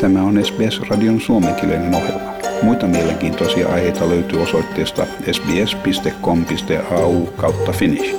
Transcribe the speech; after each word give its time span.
Tämä 0.00 0.22
on 0.22 0.44
SBS-radion 0.44 1.20
suomenkielinen 1.20 1.94
ohjelma. 1.94 2.32
Muita 2.62 2.86
mielenkiintoisia 2.86 3.68
aiheita 3.68 4.08
löytyy 4.08 4.42
osoitteesta 4.42 5.06
sbs.com.au 5.32 7.26
kautta 7.26 7.72
finnish. 7.72 8.16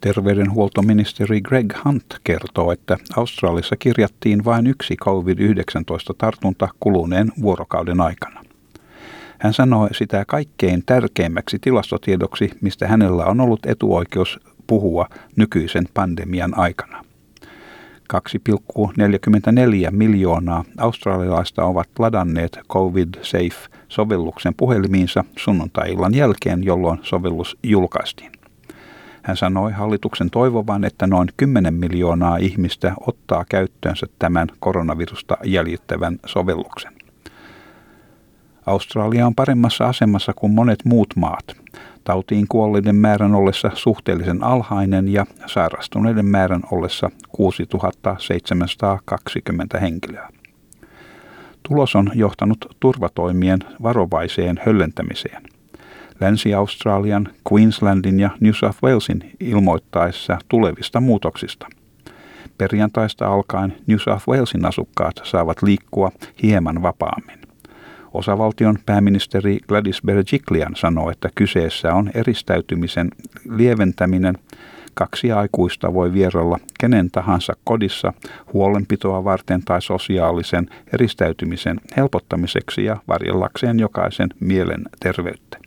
Terveydenhuoltoministeri 0.00 1.40
Greg 1.40 1.72
Hunt 1.84 2.04
kertoo, 2.24 2.72
että 2.72 2.96
Australiassa 3.16 3.76
kirjattiin 3.76 4.44
vain 4.44 4.66
yksi 4.66 4.96
COVID-19-tartunta 4.96 6.68
kuluneen 6.80 7.32
vuorokauden 7.42 8.00
aikana. 8.00 8.42
Hän 9.38 9.52
sanoi 9.52 9.88
sitä 9.94 10.24
kaikkein 10.26 10.82
tärkeimmäksi 10.86 11.58
tilastotiedoksi, 11.58 12.50
mistä 12.60 12.88
hänellä 12.88 13.24
on 13.24 13.40
ollut 13.40 13.66
etuoikeus 13.66 14.40
puhua 14.70 15.08
nykyisen 15.36 15.84
pandemian 15.94 16.58
aikana. 16.58 17.04
2,44 18.12 19.90
miljoonaa 19.90 20.64
australialaista 20.78 21.64
ovat 21.64 21.88
ladanneet 21.98 22.58
COVID 22.68 23.14
Safe-sovelluksen 23.22 24.54
puhelimiinsa 24.56 25.24
sunnuntai-illan 25.38 26.14
jälkeen, 26.14 26.64
jolloin 26.64 26.98
sovellus 27.02 27.56
julkaistiin. 27.62 28.32
Hän 29.22 29.36
sanoi 29.36 29.72
hallituksen 29.72 30.30
toivovan, 30.30 30.84
että 30.84 31.06
noin 31.06 31.28
10 31.36 31.74
miljoonaa 31.74 32.36
ihmistä 32.36 32.92
ottaa 33.06 33.44
käyttöönsä 33.48 34.06
tämän 34.18 34.48
koronavirusta 34.60 35.36
jäljittävän 35.44 36.18
sovelluksen. 36.26 36.92
Australia 38.66 39.26
on 39.26 39.34
paremmassa 39.34 39.86
asemassa 39.88 40.32
kuin 40.36 40.54
monet 40.54 40.84
muut 40.84 41.08
maat. 41.16 41.59
Tautiin 42.04 42.46
kuolleiden 42.48 42.96
määrän 42.96 43.34
ollessa 43.34 43.70
suhteellisen 43.74 44.42
alhainen 44.42 45.08
ja 45.08 45.26
sairastuneiden 45.46 46.26
määrän 46.26 46.62
ollessa 46.70 47.10
6720 47.28 49.80
henkilöä. 49.80 50.28
Tulos 51.62 51.96
on 51.96 52.10
johtanut 52.14 52.76
turvatoimien 52.80 53.58
varovaiseen 53.82 54.60
höllentämiseen. 54.66 55.42
Länsi-Australian, 56.20 57.28
Queenslandin 57.52 58.20
ja 58.20 58.30
New 58.40 58.52
South 58.52 58.82
Walesin 58.82 59.30
ilmoittaessa 59.40 60.38
tulevista 60.48 61.00
muutoksista. 61.00 61.66
Perjantaista 62.58 63.26
alkaen 63.26 63.76
New 63.86 63.98
South 63.98 64.28
Walesin 64.28 64.64
asukkaat 64.64 65.14
saavat 65.22 65.62
liikkua 65.62 66.10
hieman 66.42 66.82
vapaammin. 66.82 67.39
Osavaltion 68.14 68.78
pääministeri 68.86 69.58
Gladys 69.68 70.02
Berejiklian 70.06 70.76
sanoi, 70.76 71.12
että 71.12 71.28
kyseessä 71.34 71.94
on 71.94 72.10
eristäytymisen 72.14 73.10
lieventäminen. 73.50 74.38
Kaksi 74.94 75.32
aikuista 75.32 75.94
voi 75.94 76.12
vierailla 76.12 76.58
kenen 76.80 77.10
tahansa 77.10 77.52
kodissa 77.64 78.12
huolenpitoa 78.52 79.24
varten 79.24 79.62
tai 79.64 79.82
sosiaalisen 79.82 80.68
eristäytymisen 80.92 81.80
helpottamiseksi 81.96 82.84
ja 82.84 82.96
varjellakseen 83.08 83.80
jokaisen 83.80 84.28
mielen 84.40 84.82
terveyttä. 85.00 85.58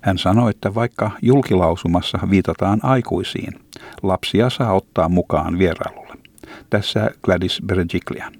Hän 0.00 0.18
sanoi, 0.18 0.50
että 0.50 0.74
vaikka 0.74 1.10
julkilausumassa 1.22 2.18
viitataan 2.30 2.80
aikuisiin, 2.82 3.52
lapsia 4.02 4.50
saa 4.50 4.74
ottaa 4.74 5.08
mukaan 5.08 5.58
vierailulle. 5.58 6.14
Tässä 6.70 7.10
Gladys 7.22 7.62
Berejiklian. 7.66 8.32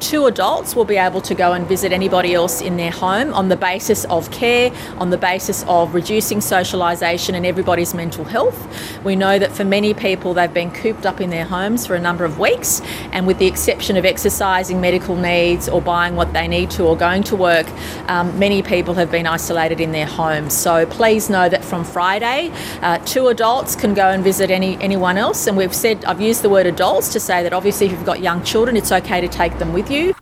Two 0.00 0.24
adults 0.24 0.74
will 0.74 0.86
be 0.86 0.96
able 0.96 1.20
to 1.20 1.34
go 1.34 1.52
and 1.52 1.66
visit 1.66 1.92
anybody 1.92 2.32
else 2.32 2.62
in 2.62 2.78
their 2.78 2.90
home 2.90 3.34
on 3.34 3.50
the 3.50 3.56
basis 3.56 4.06
of 4.06 4.30
care, 4.30 4.72
on 4.96 5.10
the 5.10 5.18
basis 5.18 5.62
of 5.68 5.94
reducing 5.94 6.38
socialisation 6.38 7.34
and 7.34 7.44
everybody's 7.44 7.92
mental 7.92 8.24
health. 8.24 8.58
We 9.04 9.14
know 9.14 9.38
that 9.38 9.52
for 9.52 9.62
many 9.62 9.92
people, 9.92 10.32
they've 10.32 10.52
been 10.52 10.70
cooped 10.70 11.04
up 11.04 11.20
in 11.20 11.28
their 11.28 11.44
homes 11.44 11.86
for 11.86 11.94
a 11.96 12.00
number 12.00 12.24
of 12.24 12.38
weeks, 12.38 12.80
and 13.12 13.26
with 13.26 13.38
the 13.38 13.46
exception 13.46 13.98
of 13.98 14.06
exercising 14.06 14.80
medical 14.80 15.16
needs 15.16 15.68
or 15.68 15.82
buying 15.82 16.16
what 16.16 16.32
they 16.32 16.48
need 16.48 16.70
to 16.72 16.84
or 16.84 16.96
going 16.96 17.22
to 17.24 17.36
work, 17.36 17.66
um, 18.08 18.36
many 18.38 18.62
people 18.62 18.94
have 18.94 19.10
been 19.10 19.26
isolated 19.26 19.82
in 19.82 19.92
their 19.92 20.06
homes. 20.06 20.54
So 20.54 20.86
please 20.86 21.28
know 21.28 21.50
that 21.50 21.62
from 21.62 21.84
Friday, 21.84 22.50
uh, 22.80 22.98
two 23.04 23.28
adults 23.28 23.76
can 23.76 23.92
go 23.92 24.08
and 24.08 24.24
visit 24.24 24.50
any 24.50 24.78
anyone 24.80 25.18
else, 25.18 25.46
and 25.46 25.58
we've 25.58 25.74
said 25.74 26.06
I've 26.06 26.22
used 26.22 26.40
the 26.40 26.48
word 26.48 26.64
adults 26.64 27.10
to 27.10 27.20
say 27.20 27.42
that 27.42 27.52
obviously 27.52 27.86
if 27.86 27.92
you've 27.92 28.06
got 28.06 28.20
young 28.20 28.42
children, 28.44 28.78
it's 28.78 28.92
okay 28.92 29.20
to 29.20 29.28
take 29.28 29.58
them 29.58 29.74
with 29.74 29.89
you. 29.90 30.14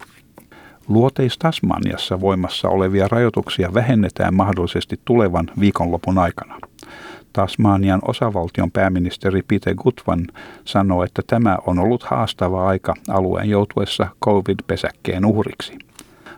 Luoteis 0.88 1.38
Tasmaniassa 1.38 2.20
voimassa 2.20 2.68
olevia 2.68 3.08
rajoituksia 3.08 3.74
vähennetään 3.74 4.34
mahdollisesti 4.34 5.00
tulevan 5.04 5.50
viikonlopun 5.60 6.18
aikana. 6.18 6.58
Tasmanian 7.32 8.00
osavaltion 8.02 8.70
pääministeri 8.70 9.42
Peter 9.42 9.74
Gutvan 9.74 10.26
sanoi, 10.64 11.04
että 11.04 11.22
tämä 11.26 11.58
on 11.66 11.78
ollut 11.78 12.02
haastava 12.02 12.68
aika 12.68 12.94
alueen 13.08 13.48
joutuessa 13.50 14.08
COVID-pesäkkeen 14.24 15.24
uhriksi. 15.24 15.78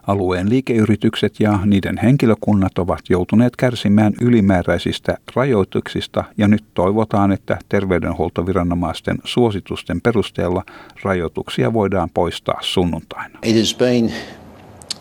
Alueen 0.07 0.51
liikeyritykset 0.51 1.41
ja 1.41 1.59
niiden 1.65 1.99
henkilökunnat 2.03 2.79
ovat 2.79 3.01
joutuneet 3.09 3.57
kärsimään 3.57 4.13
ylimääräisistä 4.21 5.19
rajoituksista 5.35 6.25
ja 6.39 6.49
nyt 6.49 6.65
toivotaan, 6.75 7.33
että 7.33 7.59
terveydenhuoltoviranomaisten 7.69 9.19
suositusten 9.25 10.01
perusteella 10.01 10.65
rajoituksia 11.03 11.73
voidaan 11.73 12.11
poistaa 12.15 12.59
sunnuntaina. 12.61 13.39
It 13.43 13.57
has 13.57 13.75
been 13.75 14.13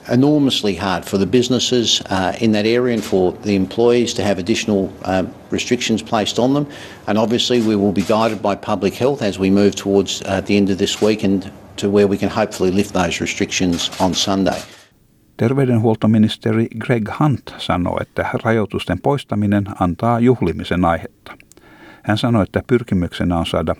enormously 0.10 0.76
hard 0.76 1.04
for 1.04 1.20
the 1.20 1.26
businesses 1.26 2.02
uh, 2.02 2.44
in 2.44 2.52
that 2.52 2.66
area 2.66 2.94
and 2.94 3.04
for 3.04 3.34
the 3.34 3.56
employees 3.56 4.14
to 4.14 4.24
have 4.24 4.40
additional 4.40 4.90
um, 5.06 5.28
restrictions 5.52 6.04
placed 6.04 6.40
on 6.40 6.54
them. 6.54 6.66
And 7.08 7.18
obviously, 7.18 7.62
we 7.62 7.76
will 7.76 7.94
be 7.94 8.02
guided 8.02 8.42
by 8.42 8.56
public 8.56 8.94
health 8.94 9.22
as 9.22 9.40
we 9.40 9.50
move 9.50 9.72
towards 9.76 10.22
uh, 10.22 10.42
the 10.42 10.58
end 10.58 10.70
of 10.70 10.78
this 10.78 11.02
week 11.02 11.24
and 11.24 11.52
to 11.76 11.90
where 11.90 12.08
we 12.08 12.18
can 12.18 12.30
hopefully 12.30 12.72
lift 12.72 12.94
those 12.94 13.22
restrictions 13.22 13.90
on 14.00 14.14
Sunday. 14.14 14.60
Terveydenhuoltoministeri 15.40 16.68
Greg 16.80 17.10
Hunt 17.20 17.56
sanoi, 17.58 17.98
että 18.02 18.30
rajoitusten 18.44 19.00
poistaminen 19.02 19.66
antaa 19.80 20.20
juhlimisen 20.20 20.86
aihetta. 20.86 21.38
Hän 22.04 22.18
sanoi, 22.18 22.44
että 22.44 22.62
pyrkimyksenä 22.68 23.38
on 23.38 23.46
saada 23.46 23.76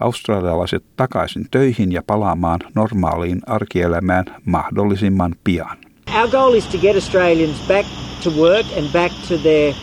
australialaiset 0.00 0.84
takaisin 0.96 1.46
töihin 1.50 1.92
ja 1.92 2.02
palaamaan 2.06 2.60
normaaliin 2.74 3.40
arkielämään 3.46 4.24
mahdollisimman 4.44 5.34
pian. 5.44 5.78
Our 6.20 6.30
goal 6.30 6.54
is 6.54 6.66
to 6.66 6.78
get 6.78 6.94
Australians 6.94 7.60
back 7.68 7.88
to 8.24 8.30
work 8.30 8.66
and 8.78 8.92
back 8.92 9.14
to 9.28 9.38
their 9.42 9.74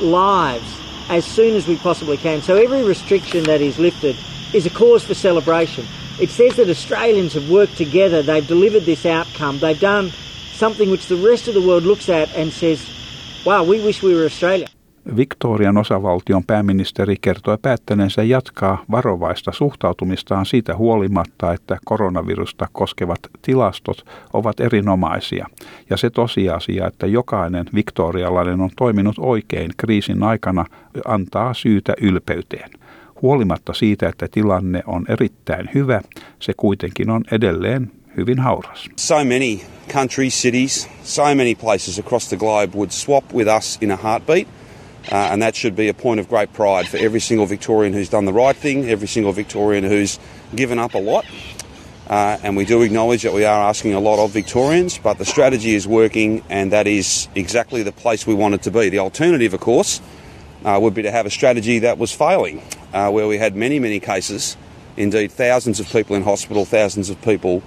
lives 0.00 0.68
as 1.08 1.36
soon 1.36 1.56
as 1.56 1.68
we 1.68 1.76
possibly 1.82 2.16
can. 2.16 2.42
So 2.42 2.54
every 2.54 2.88
restriction 2.88 3.44
that 3.44 3.60
is 3.60 3.78
lifted 3.78 4.14
is 4.54 4.66
a 4.66 4.70
cause 4.70 5.06
for 5.06 5.14
celebration. 5.14 5.84
It 6.20 6.30
says 6.30 6.56
that 6.56 6.68
Australians 6.68 7.34
have 7.34 7.48
worked 7.48 7.76
together, 7.76 8.22
they've 8.24 8.48
delivered 8.48 8.84
this 8.84 9.06
outcome, 9.06 9.58
they've 9.60 9.80
done 9.80 10.10
something 10.52 10.90
which 10.90 11.06
the 11.06 11.28
rest 11.30 11.48
of 11.48 11.54
the 11.54 11.60
world 11.60 11.84
looks 11.84 12.08
at 12.08 12.28
and 12.36 12.50
says, 12.50 12.80
wow, 13.46 13.62
we 13.68 13.80
wish 13.84 14.02
we 14.02 14.14
were 14.14 14.24
Australia. 14.24 14.66
Victorian 15.16 15.76
osavaltion 15.76 16.44
pääministeri 16.44 17.16
kertoi 17.20 17.58
päättäneensä 17.62 18.22
jatkaa 18.22 18.84
varovaista 18.90 19.52
suhtautumistaan 19.52 20.46
siitä 20.46 20.76
huolimatta, 20.76 21.52
että 21.52 21.78
koronavirusta 21.84 22.66
koskevat 22.72 23.18
tilastot 23.42 24.04
ovat 24.32 24.60
erinomaisia. 24.60 25.46
Ja 25.90 25.96
se 25.96 26.10
tosiasia, 26.10 26.86
että 26.86 27.06
jokainen 27.06 27.66
viktorialainen 27.74 28.60
on 28.60 28.70
toiminut 28.76 29.16
oikein 29.18 29.70
kriisin 29.76 30.22
aikana, 30.22 30.64
antaa 31.04 31.54
syytä 31.54 31.94
ylpeyteen. 32.00 32.70
Huolimatta 33.22 33.74
siitä, 33.74 34.08
että 34.08 34.28
tilanne 34.30 34.82
on 34.86 35.06
erittäin 35.08 35.70
hyvä, 35.74 36.00
se 36.40 36.52
kuitenkin 36.56 37.10
on 37.10 37.24
edelleen 37.32 37.92
hyvin 38.16 38.38
hauras. 38.38 38.88
So 38.96 39.14
many 39.14 39.58
countries, 39.92 40.42
cities, 40.42 40.88
so 41.04 41.22
many 41.22 41.54
places 41.54 41.98
across 41.98 42.28
the 42.28 42.36
globe 42.36 42.74
would 42.74 42.90
swap 42.90 43.24
with 43.34 43.48
us 43.56 43.78
in 43.80 43.90
a 43.90 43.96
heartbeat. 43.96 44.48
Uh, 45.12 45.32
and 45.32 45.42
that 45.42 45.54
should 45.54 45.74
be 45.74 45.88
a 45.88 45.94
point 45.94 46.20
of 46.20 46.28
great 46.28 46.52
pride 46.52 46.86
for 46.86 46.98
every 46.98 47.20
single 47.20 47.46
Victorian 47.46 47.94
who's 47.94 48.10
done 48.10 48.26
the 48.26 48.32
right 48.32 48.56
thing, 48.56 48.90
every 48.90 49.08
single 49.08 49.32
Victorian 49.32 49.84
who's 49.84 50.18
given 50.54 50.78
up 50.78 50.94
a 50.94 50.98
lot. 50.98 51.24
Uh, 52.10 52.36
and 52.42 52.56
we 52.56 52.64
do 52.64 52.82
acknowledge 52.82 53.22
that 53.22 53.32
we 53.32 53.44
are 53.44 53.68
asking 53.68 53.94
a 53.94 54.00
lot 54.00 54.18
of 54.18 54.30
Victorians, 54.34 54.98
but 54.98 55.18
the 55.18 55.24
strategy 55.24 55.74
is 55.74 55.86
working, 55.86 56.42
and 56.50 56.72
that 56.72 56.86
is 56.86 57.28
exactly 57.34 57.82
the 57.82 57.92
place 57.92 58.26
we 58.26 58.34
want 58.34 58.54
it 58.54 58.62
to 58.62 58.70
be. 58.70 58.90
The 58.90 58.98
alternative, 58.98 59.54
of 59.54 59.60
course, 59.60 60.00
uh, 60.64 60.78
would 60.80 60.94
be 60.94 61.02
to 61.02 61.10
have 61.10 61.26
a 61.26 61.30
strategy 61.30 61.78
that 61.80 61.98
was 61.98 62.12
failing, 62.12 62.60
uh, 62.92 63.10
where 63.10 63.26
we 63.26 63.38
had 63.38 63.56
many, 63.56 63.78
many 63.78 64.00
cases, 64.00 64.56
indeed 64.96 65.32
thousands 65.32 65.80
of 65.80 65.88
people 65.88 66.16
in 66.16 66.22
hospital, 66.22 66.64
thousands 66.64 67.10
of 67.10 67.20
people 67.22 67.62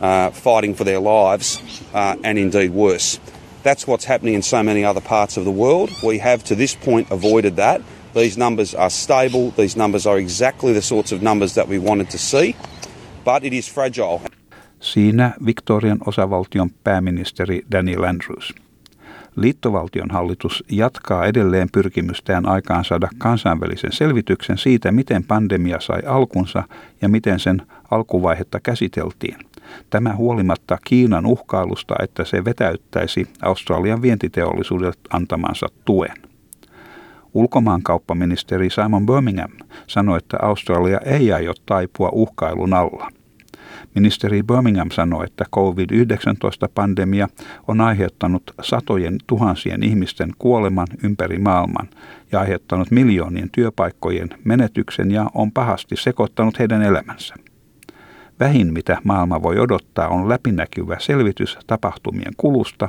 uh, 0.00 0.30
fighting 0.30 0.74
for 0.74 0.84
their 0.84 1.00
lives, 1.00 1.60
uh, 1.94 2.16
and 2.24 2.38
indeed 2.38 2.70
worse. 2.70 3.18
That's 3.62 3.86
what's 3.86 4.04
happening 4.04 4.34
in 4.34 4.42
so 4.42 4.62
many 4.62 4.84
other 4.84 5.00
parts 5.00 5.36
of 5.36 5.44
the 5.44 5.50
world. 5.50 5.90
We 6.02 6.18
have 6.18 6.44
to 6.44 6.54
this 6.54 6.76
point 6.76 7.10
avoided 7.10 7.56
that. 7.56 7.80
These 8.14 8.38
numbers 8.38 8.74
are 8.74 8.90
stable. 8.90 9.50
These 9.56 9.76
numbers 9.76 10.06
are 10.06 10.18
exactly 10.18 10.72
the 10.72 10.82
sorts 10.82 11.12
of 11.12 11.20
numbers 11.20 11.54
that 11.54 11.68
we 11.68 11.78
wanted 11.78 12.08
to 12.10 12.18
see, 12.18 12.54
but 13.24 13.44
it 13.44 13.52
is 13.52 13.72
fragile. 13.72 14.20
Siinä 14.80 15.32
Victorian 15.46 15.98
osavaltion 16.06 16.70
pääministeri 16.84 17.62
Daniel 17.72 18.04
Andrews. 18.04 18.54
Liittovaltion 19.36 20.10
hallitus 20.10 20.64
jatkaa 20.70 21.26
edelleen 21.26 21.68
pyrkimystään 21.72 22.48
aikaan 22.48 22.84
saada 22.84 23.08
kansainvälisen 23.18 23.92
selvityksen 23.92 24.58
siitä, 24.58 24.92
miten 24.92 25.24
pandemia 25.24 25.80
sai 25.80 26.02
alkunsa 26.06 26.62
ja 27.02 27.08
miten 27.08 27.40
sen 27.40 27.62
alkuvaihetta 27.90 28.60
käsiteltiin. 28.60 29.36
Tämä 29.90 30.14
huolimatta 30.14 30.78
Kiinan 30.84 31.26
uhkailusta, 31.26 31.94
että 32.02 32.24
se 32.24 32.44
vetäyttäisi 32.44 33.28
Australian 33.42 34.02
vientiteollisuudet 34.02 34.98
antamansa 35.10 35.66
tuen. 35.84 36.16
Ulkomaankauppaministeri 37.34 38.70
Simon 38.70 39.06
Birmingham 39.06 39.50
sanoi, 39.86 40.18
että 40.18 40.36
Australia 40.42 40.98
ei 40.98 41.32
aio 41.32 41.52
taipua 41.66 42.10
uhkailun 42.12 42.74
alla. 42.74 43.08
Ministeri 43.94 44.42
Birmingham 44.42 44.90
sanoi, 44.90 45.24
että 45.24 45.44
COVID-19-pandemia 45.54 47.28
on 47.68 47.80
aiheuttanut 47.80 48.42
satojen 48.62 49.18
tuhansien 49.26 49.82
ihmisten 49.82 50.32
kuoleman 50.38 50.86
ympäri 51.02 51.38
maailman 51.38 51.88
ja 52.32 52.40
aiheuttanut 52.40 52.90
miljoonien 52.90 53.50
työpaikkojen 53.50 54.28
menetyksen 54.44 55.10
ja 55.10 55.30
on 55.34 55.52
pahasti 55.52 55.96
sekoittanut 55.96 56.58
heidän 56.58 56.82
elämänsä. 56.82 57.34
Vähin 58.40 58.72
mitä 58.72 58.98
maailma 59.04 59.42
voi 59.42 59.58
odottaa 59.58 60.08
on 60.08 60.28
läpinäkyvä 60.28 60.96
selvitys 61.00 61.58
tapahtumien 61.66 62.32
kulusta, 62.36 62.88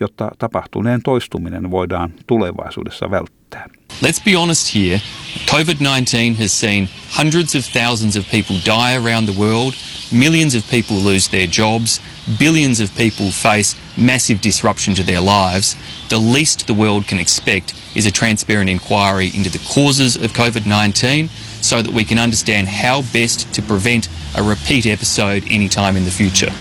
jotta 0.00 0.30
tapahtuneen 0.38 1.02
toistuminen 1.02 1.70
voidaan 1.70 2.12
tulevaisuudessa 2.26 3.10
välttää. 3.10 3.68
Let's 4.02 4.24
be 4.24 4.32
honest 4.34 4.74
here. 4.74 5.00
COVID 5.46 5.76
19 5.80 6.42
has 6.42 6.60
seen 6.60 6.88
hundreds 7.18 7.54
of 7.54 7.72
thousands 7.72 8.16
of 8.16 8.30
people 8.30 8.56
die 8.64 8.96
around 8.96 9.28
the 9.28 9.40
world, 9.40 9.74
millions 10.12 10.54
of 10.54 10.70
people 10.70 10.96
lose 11.12 11.30
their 11.30 11.48
jobs, 11.58 12.00
billions 12.38 12.80
of 12.80 12.90
people 12.96 13.30
face 13.30 13.76
massive 13.96 14.40
disruption 14.42 14.96
to 14.96 15.02
their 15.02 15.20
lives. 15.20 15.76
The 16.08 16.18
least 16.18 16.66
the 16.66 16.74
world 16.74 17.06
can 17.06 17.18
expect 17.18 17.74
is 17.94 18.06
a 18.06 18.10
transparent 18.10 18.70
inquiry 18.70 19.30
into 19.34 19.50
the 19.50 19.64
causes 19.74 20.16
of 20.16 20.32
COVID 20.32 20.66
19 20.66 21.28
so 21.60 21.82
that 21.82 21.94
we 21.94 22.04
can 22.04 22.18
understand 22.18 22.68
how 22.68 23.02
best 23.12 23.54
to 23.54 23.62
prevent 23.62 24.08
a 24.36 24.42
repeat 24.48 24.86
episode 24.86 25.42
anytime 25.54 25.98
in 25.98 26.04
the 26.04 26.10
future. 26.10 26.52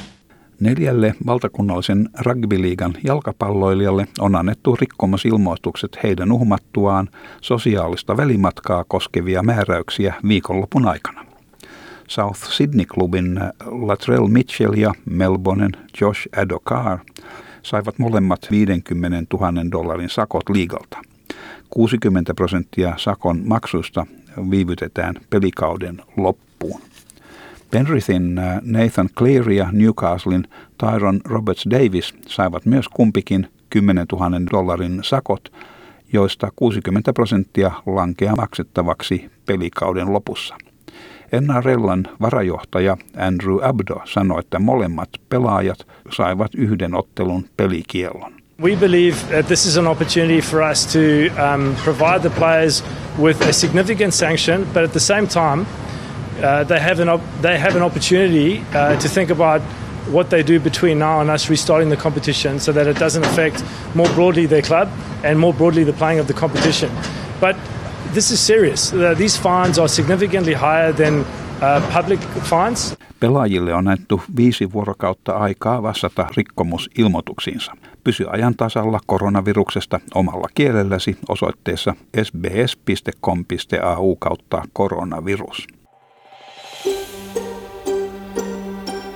Neljälle 0.59 1.15
valtakunnallisen 1.25 2.09
rugbyliigan 2.19 2.93
jalkapalloilijalle 3.03 4.07
on 4.19 4.35
annettu 4.35 4.75
rikkomusilmoitukset 4.75 5.97
heidän 6.03 6.31
uhmattuaan 6.31 7.09
sosiaalista 7.41 8.17
välimatkaa 8.17 8.83
koskevia 8.87 9.43
määräyksiä 9.43 10.13
viikonlopun 10.27 10.87
aikana. 10.87 11.25
South 12.07 12.39
Sydney-klubin 12.39 13.39
Latrell 13.65 14.27
Mitchell 14.27 14.73
ja 14.73 14.93
Melbournen 15.05 15.71
Josh 16.01 16.27
Adokar 16.37 16.99
saivat 17.61 17.99
molemmat 17.99 18.47
50 18.51 19.37
000 19.37 19.71
dollarin 19.71 20.09
sakot 20.09 20.49
liigalta. 20.49 20.97
60 21.69 22.33
prosenttia 22.33 22.93
sakon 22.97 23.41
maksusta 23.45 24.05
viivytetään 24.49 25.15
pelikauden 25.29 26.01
loppuun. 26.17 26.81
Penrithin 27.71 28.37
äh, 28.37 28.59
Nathan 28.61 29.09
Cleary 29.17 29.53
ja 29.53 29.69
Newcastlein 29.71 30.47
Tyron 30.77 31.21
Roberts 31.25 31.65
Davis 31.69 32.13
saivat 32.27 32.65
myös 32.65 32.87
kumpikin 32.87 33.47
10 33.69 34.05
000 34.11 34.31
dollarin 34.51 34.99
sakot, 35.03 35.51
joista 36.13 36.51
60 36.55 37.13
prosenttia 37.13 37.71
lankea 37.85 38.35
maksettavaksi 38.35 39.29
pelikauden 39.45 40.13
lopussa. 40.13 40.55
NRLn 41.41 42.03
varajohtaja 42.21 42.97
Andrew 43.17 43.63
Abdo 43.63 44.01
sanoi, 44.05 44.39
että 44.39 44.59
molemmat 44.59 45.09
pelaajat 45.29 45.87
saivat 46.11 46.55
yhden 46.55 46.95
ottelun 46.95 47.45
pelikiellon. 47.57 48.33
We 48.61 48.75
believe 48.75 49.17
that 49.31 49.47
this 49.47 49.65
is 49.65 49.77
an 49.77 49.87
opportunity 49.87 50.41
for 50.41 50.61
us 50.61 50.85
to 50.85 50.99
um, 51.35 51.75
provide 51.83 52.19
the 52.21 52.29
players 52.29 52.83
with 53.19 53.41
a 53.41 53.53
significant 53.53 54.13
sanction, 54.13 54.65
but 54.73 54.83
at 54.83 54.91
the 54.91 54.99
same 54.99 55.27
time, 55.27 55.65
uh, 56.43 56.63
they 56.63 56.79
have 56.79 57.01
an 57.01 57.09
op- 57.09 57.41
they 57.41 57.57
have 57.57 57.75
an 57.75 57.83
opportunity 57.83 58.59
uh, 58.73 58.99
to 58.99 59.09
think 59.09 59.29
about 59.31 59.61
what 60.11 60.29
they 60.29 60.43
do 60.43 60.59
between 60.59 60.99
now 60.99 61.19
and 61.21 61.29
us 61.29 61.49
restarting 61.49 61.89
the 61.89 61.97
competition, 61.97 62.59
so 62.59 62.71
that 62.71 62.87
it 62.87 62.99
doesn't 62.99 63.25
affect 63.25 63.63
more 63.93 64.09
broadly 64.15 64.47
their 64.47 64.61
club 64.61 64.89
and 65.23 65.39
more 65.39 65.53
broadly 65.53 65.85
the 65.85 65.93
playing 65.93 66.21
of 66.21 66.27
the 66.27 66.33
competition. 66.33 66.91
But 67.39 67.55
this 68.13 68.31
is 68.31 68.47
serious. 68.47 68.93
Uh, 68.93 69.17
these 69.17 69.41
fines 69.41 69.79
are 69.79 69.87
significantly 69.87 70.53
higher 70.53 70.93
than 70.93 71.25
uh, 71.61 71.81
public 71.93 72.19
fines. 72.43 72.97
Pelaajille 73.19 73.73
on 73.73 73.87
annettu 73.87 74.21
viisi 74.37 74.73
vuorokautta 74.73 75.33
aikaa 75.37 75.83
vastata 75.83 76.27
rikkomusilmoituksiinsa. 76.37 77.71
Pysy 78.03 78.25
ajan 78.29 78.55
tasalla 78.55 78.99
koronaviruksesta 79.05 79.99
omalla 80.15 80.47
kielelläsi 80.55 81.17
osoitteessa 81.29 81.93
sbs.com.au 82.23 84.15
kautta 84.15 84.61
koronavirus. 84.73 85.67